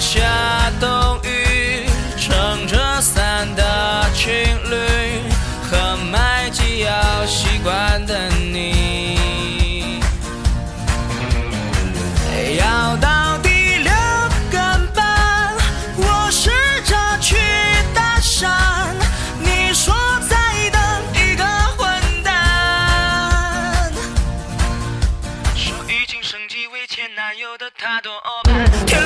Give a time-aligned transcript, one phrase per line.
[0.00, 1.84] 下冬雨，
[2.16, 4.32] 撑着伞的情
[4.70, 5.20] 侣，
[5.70, 10.00] 和买机要习惯的你。
[12.58, 13.92] 要到第六
[14.50, 15.54] 根半，
[15.96, 16.50] 我试
[16.82, 17.36] 着去
[17.94, 18.48] 搭讪，
[19.38, 19.94] 你说
[20.28, 20.36] 在
[20.70, 20.80] 等
[21.14, 21.44] 一个
[21.76, 23.92] 混蛋。
[25.54, 28.10] 说已经升级为前男友的他多
[28.44, 29.00] 半，填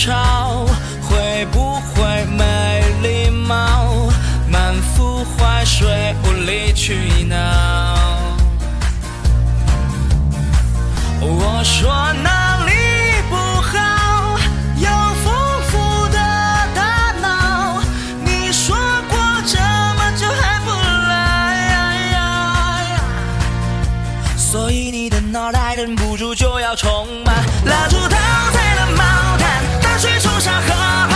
[0.00, 0.66] 样吵
[1.02, 4.08] 会不会没礼貌？
[4.48, 7.36] 满腹坏水无理取闹。
[11.20, 11.90] 我说
[12.22, 12.72] 哪里
[13.28, 14.38] 不好？
[14.76, 14.88] 有
[15.22, 15.32] 丰
[15.68, 16.18] 富的
[16.74, 17.82] 大脑。
[18.24, 18.76] 你说
[19.08, 20.70] 过这么久还不
[21.08, 22.18] 来？
[24.36, 27.96] 所以你的脑袋忍不住就要充满，蜡烛
[30.00, 31.09] 去冲沙河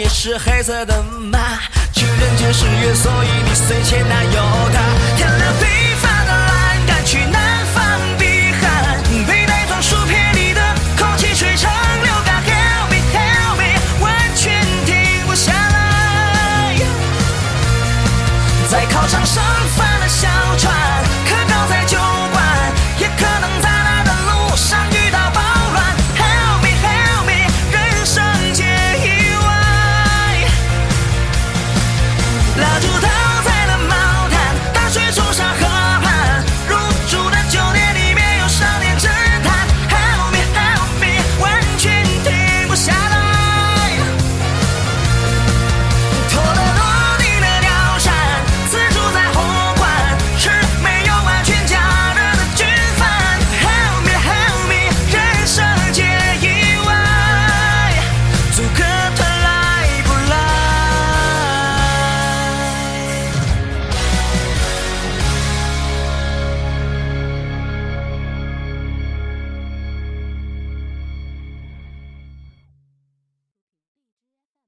[0.00, 1.38] 也是黑色的吗？
[1.92, 4.40] 情人节十月，所以你随前男友
[4.72, 4.80] 他